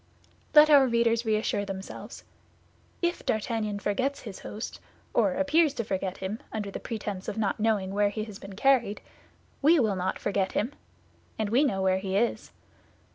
[0.55, 2.23] Let our readers reassure themselves.
[3.03, 4.79] If D'Artagnan forgets his host,
[5.13, 8.55] or appears to forget him, under the pretense of not knowing where he has been
[8.55, 8.99] carried,
[9.61, 10.71] we will not forget him,
[11.37, 12.49] and we know where he is.